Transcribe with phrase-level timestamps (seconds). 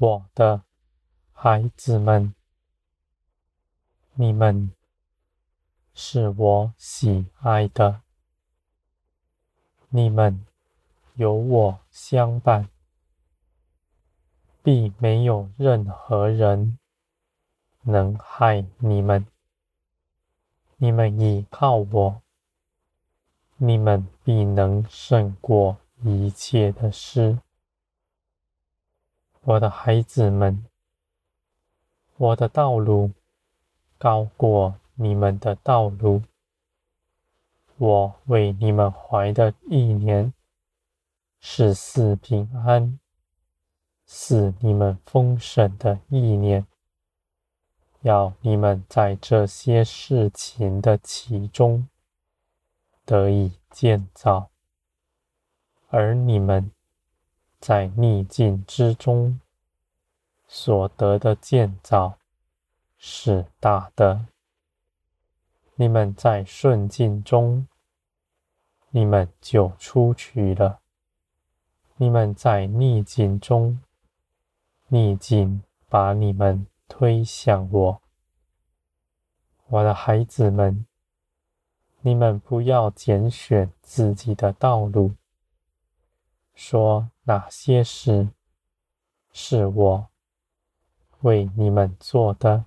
[0.00, 0.62] 我的
[1.32, 2.32] 孩子们，
[4.14, 4.70] 你们
[5.92, 8.02] 是我喜爱的，
[9.88, 10.46] 你们
[11.14, 12.68] 有我相伴，
[14.62, 16.78] 必没有任何人
[17.82, 19.26] 能害你们。
[20.76, 22.22] 你们倚靠我，
[23.56, 27.40] 你们必能胜过一切的事。
[29.48, 30.62] 我的孩子们，
[32.18, 33.12] 我的道路
[33.96, 36.22] 高过你们的道路。
[37.78, 40.34] 我为你们怀的意念
[41.40, 43.00] 是四平安、
[44.06, 46.66] 是你们丰盛的意念。
[48.02, 51.88] 要你们在这些事情的其中
[53.06, 54.50] 得以建造，
[55.88, 56.70] 而你们
[57.60, 59.40] 在逆境之中
[60.46, 62.18] 所得的建造
[62.96, 64.26] 是大的。
[65.76, 67.66] 你们在顺境中，
[68.90, 70.80] 你们就出去了；
[71.96, 73.80] 你们在逆境中，
[74.88, 76.66] 逆境把你们。
[76.90, 78.00] 推向我，
[79.66, 80.86] 我的孩子们，
[82.00, 85.12] 你们不要拣选自己的道路，
[86.54, 88.30] 说哪些事
[89.34, 90.08] 是我
[91.20, 92.64] 为你们做的，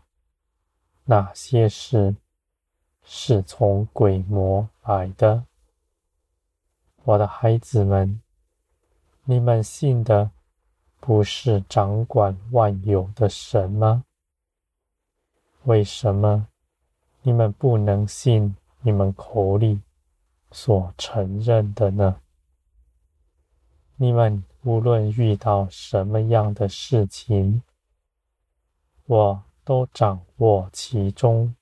[1.05, 2.15] 哪些事
[3.01, 5.45] 是从鬼魔来的。
[7.03, 8.21] 我的孩子们，
[9.23, 10.29] 你们信的
[10.99, 14.05] 不是掌管万有的神吗？
[15.63, 16.47] 为什么
[17.23, 19.81] 你们不能信你们口里
[20.51, 22.21] 所承认的呢？
[24.01, 27.61] 你们无论遇到什么样的事情，
[29.05, 31.55] 我都掌握其中。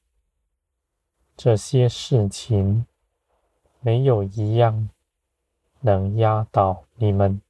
[1.36, 2.86] 这些事情
[3.82, 4.88] 没有一样
[5.82, 7.42] 能压倒你们，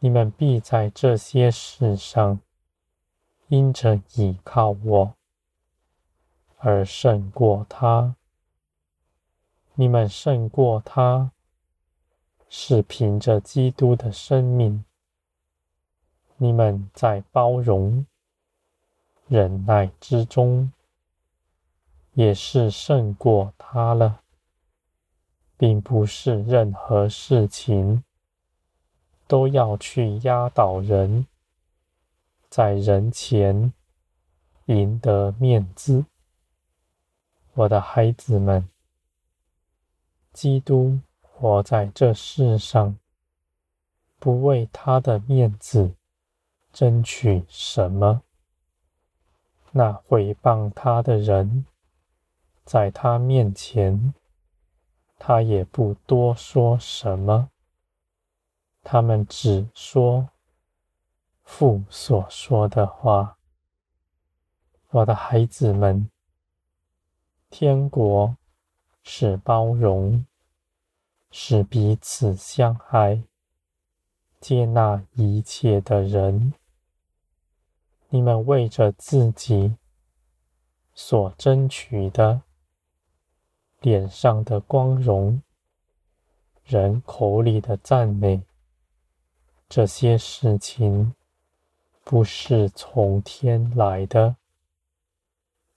[0.00, 2.40] 你们必在这些事上
[3.48, 5.14] 因着倚靠我。
[6.58, 8.16] 而胜过他，
[9.76, 11.32] 你们胜过他，
[12.54, 14.84] 是凭着基督的生命。
[16.36, 18.04] 你们在包容、
[19.26, 20.70] 忍耐之中，
[22.12, 24.20] 也是胜过他了，
[25.56, 28.04] 并不是任何事情
[29.26, 31.26] 都要去压倒人，
[32.50, 33.72] 在人前
[34.66, 36.04] 赢得面子。
[37.54, 38.68] 我的孩子们，
[40.34, 40.98] 基督
[41.42, 42.96] 活在这世上，
[44.20, 45.96] 不为他的面子
[46.72, 48.22] 争取什么。
[49.72, 51.66] 那毁谤他的人，
[52.64, 54.14] 在他面前，
[55.18, 57.50] 他也不多说什么。
[58.84, 60.28] 他们只说
[61.42, 63.36] 父所说的话。
[64.90, 66.08] 我的孩子们。
[67.50, 68.36] 天国
[69.02, 70.24] 是包容，
[71.34, 73.22] 是彼此相爱、
[74.38, 76.52] 接纳一切的人。
[78.10, 79.74] 你们为着自己
[80.92, 82.42] 所争取的
[83.80, 85.42] 脸上的光荣、
[86.64, 88.42] 人口里的赞美，
[89.70, 91.14] 这些事情
[92.04, 94.36] 不是从天来的。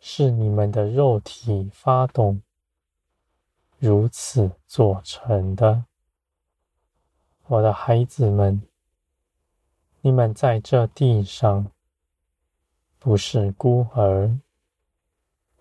[0.02, 2.42] 是你们的肉体发动，
[3.86, 5.86] 如此做成的。
[7.46, 8.64] 我的孩子们，
[10.02, 11.72] 你们在这地上
[12.98, 14.40] 不是孤儿，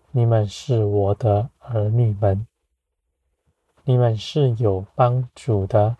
[0.09, 2.47] 你们是我的儿女们，
[3.83, 5.97] 你们是有帮助的。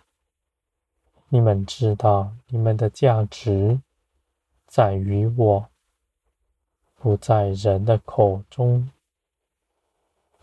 [1.29, 3.79] 你们知道，你们的价值
[4.65, 5.69] 在于我。
[6.95, 8.89] 不在人的口中，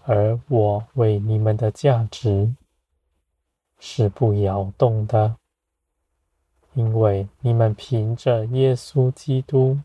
[0.05, 2.55] 而我为你们的价值
[3.79, 5.37] 是不摇动的，
[6.75, 9.81] 因为你们凭着耶稣基督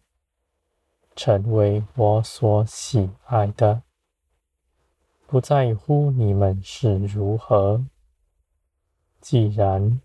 [1.15, 3.83] 成为我所喜爱的，
[5.25, 7.85] 不在乎你们是如何。
[9.21, 10.01] 既然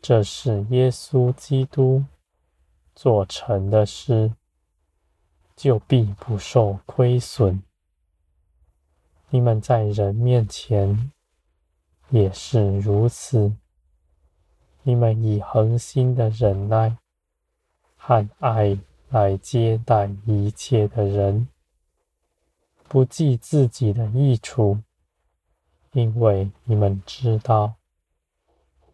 [0.00, 2.04] 这是耶稣基督
[2.94, 4.32] 做成的事。
[5.54, 7.62] 就必不受亏损。
[9.34, 11.10] 你们在人面前
[12.10, 13.50] 也是如此。
[14.82, 16.98] 你们以恒心的忍耐
[17.96, 18.76] 和爱
[19.08, 21.48] 来接待一切的人，
[22.88, 24.78] 不计自己的益处，
[25.92, 27.76] 因为你们知道，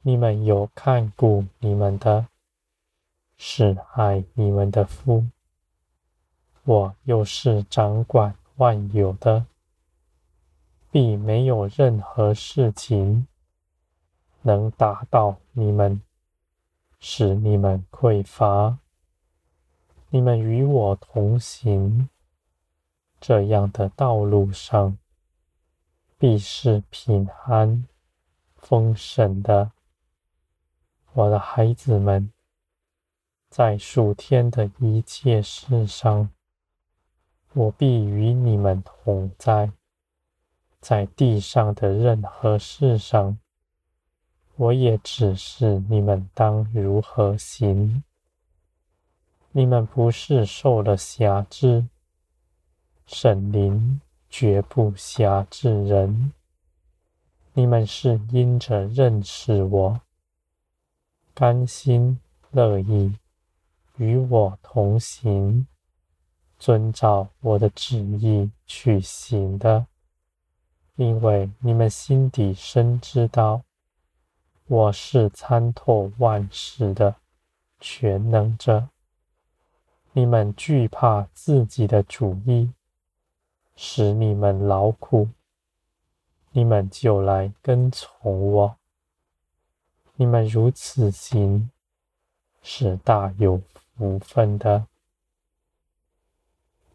[0.03, 2.29] 你们有看顾你们的，
[3.37, 5.27] 是爱你们的夫。
[6.63, 9.45] 我又是掌管万有的，
[10.91, 13.27] 必没有任何事情
[14.43, 16.01] 能打倒你们，
[16.99, 18.79] 使你们匮乏。
[20.11, 22.09] 你们与我同行，
[23.21, 24.97] 这样的道路上，
[26.17, 27.87] 必是平安、
[28.57, 29.73] 丰盛的。
[31.13, 32.33] 我的孩子们，
[33.51, 36.31] 在数天的一切事上，
[37.53, 39.73] 我必与你们同在，
[40.81, 43.39] 在地上的任何事上，
[44.57, 48.03] 我也指示你们当如何行。
[49.53, 51.87] 你们不是受了辖制，
[53.07, 56.33] 沈灵绝不辖制人。
[57.55, 60.01] 你们是因着认识我，
[61.35, 62.21] 甘心
[62.53, 63.13] 乐意
[63.97, 65.67] 与我同行。
[66.57, 69.87] 遵照我的旨意去行的，
[70.99, 73.63] 因为你们心底深知道，
[74.67, 77.15] 我是参透万事的
[77.79, 78.89] 全能者。
[80.13, 82.73] 你们惧怕自己的主意，
[83.77, 85.29] 使你们劳苦，
[86.51, 88.77] 你们就来跟从我。
[90.17, 91.71] 你们如此行，
[92.61, 93.63] 是大有
[93.97, 94.89] 福分的。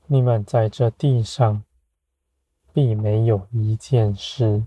[0.08, 1.64] 你们在这地上，
[2.74, 4.66] 必没有一件事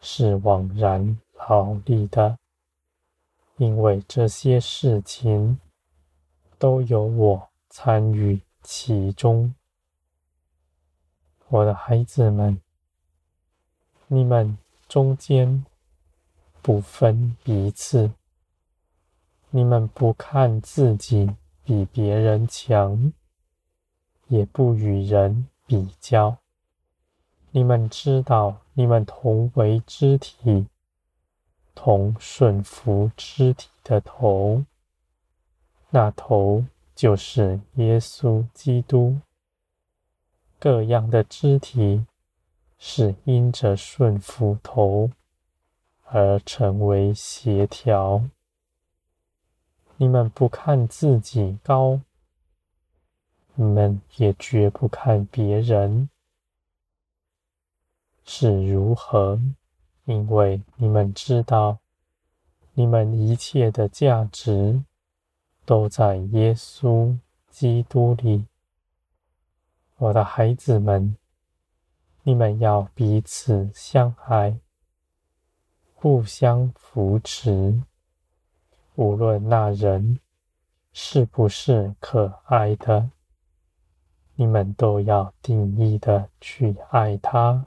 [0.00, 1.18] 是枉然
[1.48, 2.36] 劳力的，
[3.56, 5.58] 因为这些事情
[6.58, 9.54] 都有我参与其中。
[11.48, 12.60] 我的孩子们，
[14.08, 14.58] 你们
[14.88, 15.64] 中间
[16.60, 18.10] 不分彼此，
[19.50, 21.30] 你们不看自己
[21.62, 23.12] 比别人强。
[24.28, 26.36] 也不与人比较。
[27.56, 30.66] 你们知道，你们同为肢体，
[31.74, 34.62] 同顺服肢体的头，
[35.88, 39.16] 那头就是耶稣基督。
[40.58, 42.04] 各样的肢体
[42.76, 45.10] 是因着顺服头
[46.04, 48.22] 而成为协调。
[49.96, 52.02] 你们不看自己高。
[53.54, 56.10] 你们也绝不看别人
[58.26, 59.40] 是如何，
[60.04, 61.78] 因为你们知道，
[62.74, 64.82] 你们一切的价值
[65.64, 67.16] 都在耶稣
[67.48, 68.46] 基督里。
[69.96, 71.16] 我的孩子们，
[72.24, 74.58] 你们要彼此相爱，
[75.94, 77.80] 互相扶持，
[78.96, 80.18] 无论那人
[80.92, 83.10] 是不是可爱的。
[84.34, 87.66] 你们都要定义的去爱他。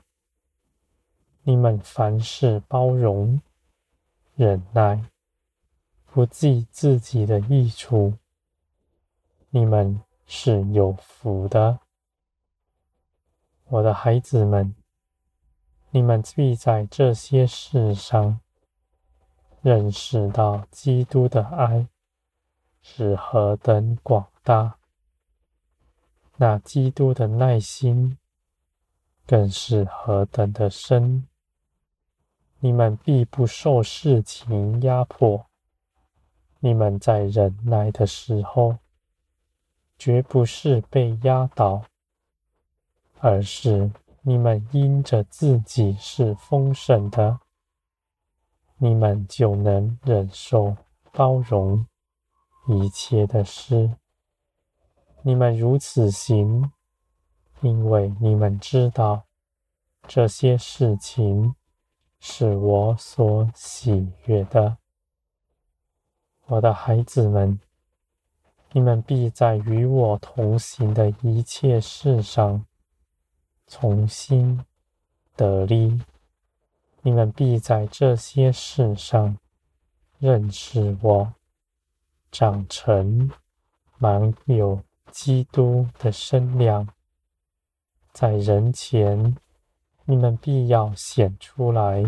[1.42, 3.40] 你们凡事包容、
[4.34, 5.04] 忍耐，
[6.12, 8.14] 不计自己的益处。
[9.48, 11.80] 你们是有福的，
[13.64, 14.74] 我的孩子们。
[15.92, 18.38] 你们必在这些事上
[19.60, 21.88] 认识到基督的爱
[22.80, 24.76] 是何等广大。
[26.36, 28.16] 那基督的耐心
[29.26, 31.26] 更是何等的深！
[32.60, 35.46] 你们必不受事情压迫。
[36.58, 38.76] 你们在忍耐的时候，
[39.98, 41.84] 绝不是被压倒，
[43.18, 43.90] 而是
[44.20, 47.40] 你们因着自己是丰盛的，
[48.76, 50.76] 你们就能忍受、
[51.12, 51.86] 包容
[52.68, 53.96] 一切的事。
[55.22, 56.70] 你们如此行，
[57.62, 59.24] 因为你们知道
[60.06, 61.54] 这些事情
[62.20, 64.76] 是我所喜悦的。
[66.46, 67.58] 我的孩子们，
[68.72, 72.64] 你们必在与我同行的一切事上
[73.66, 74.64] 重新
[75.34, 76.00] 得力。
[77.02, 79.36] 你们必在这些事上
[80.18, 81.34] 认识我，
[82.30, 83.30] 长成
[83.98, 84.80] 满有。
[85.12, 86.88] 基督的身量，
[88.12, 89.36] 在人前，
[90.04, 92.02] 你们必要显出来，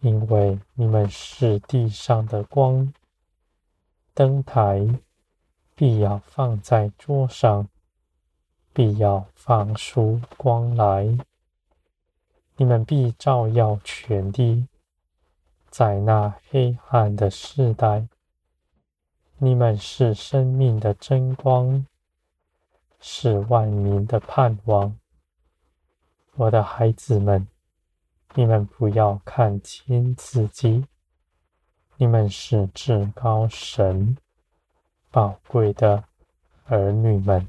[0.00, 2.92] 因为你们是地上的光。
[4.14, 4.98] 灯台
[5.74, 7.68] 必要放在桌上，
[8.72, 11.18] 必要放出光来。
[12.56, 14.66] 你们必照耀全地，
[15.68, 18.08] 在那黑暗的世代，
[19.36, 21.86] 你们是生命的真光，
[22.98, 24.96] 是万民的盼望。
[26.38, 27.48] 我的孩子们，
[28.34, 30.84] 你们不要看轻自己，
[31.96, 34.18] 你们是至高神
[35.10, 36.04] 宝贵的
[36.66, 37.48] 儿女们。